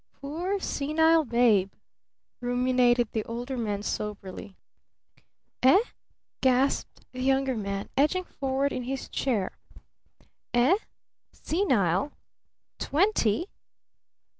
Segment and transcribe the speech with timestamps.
[0.19, 1.71] "Poor senile babe,"
[2.39, 4.55] ruminated the Older Man soberly.
[5.61, 5.77] "Eh?"
[6.41, 9.59] gasped the Younger Man, edging forward in his chair.
[10.55, 10.75] "Eh?
[11.31, 12.13] 'Senile'?
[12.79, 13.45] Twenty?"